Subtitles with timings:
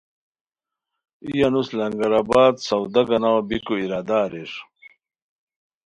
[1.25, 4.51] ای انوس لنگر آباد سودا گاناؤ بیکو ارادہ اریر